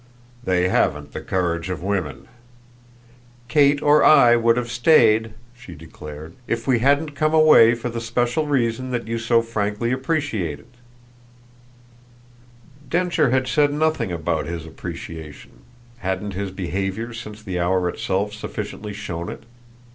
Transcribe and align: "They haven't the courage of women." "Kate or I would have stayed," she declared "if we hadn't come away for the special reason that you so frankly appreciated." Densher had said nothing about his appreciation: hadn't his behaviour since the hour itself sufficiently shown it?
"They 0.43 0.67
haven't 0.67 1.13
the 1.13 1.21
courage 1.21 1.69
of 1.69 1.83
women." 1.83 2.27
"Kate 3.47 3.79
or 3.83 4.03
I 4.03 4.35
would 4.35 4.57
have 4.57 4.71
stayed," 4.71 5.35
she 5.55 5.75
declared 5.75 6.33
"if 6.47 6.65
we 6.67 6.79
hadn't 6.79 7.13
come 7.13 7.35
away 7.35 7.75
for 7.75 7.87
the 7.87 8.01
special 8.01 8.47
reason 8.47 8.89
that 8.89 9.07
you 9.07 9.19
so 9.19 9.43
frankly 9.43 9.91
appreciated." 9.91 10.65
Densher 12.89 13.29
had 13.29 13.47
said 13.47 13.71
nothing 13.75 14.11
about 14.11 14.47
his 14.47 14.65
appreciation: 14.65 15.61
hadn't 15.99 16.33
his 16.33 16.49
behaviour 16.49 17.13
since 17.13 17.43
the 17.43 17.59
hour 17.59 17.87
itself 17.87 18.33
sufficiently 18.33 18.93
shown 18.93 19.29
it? 19.29 19.43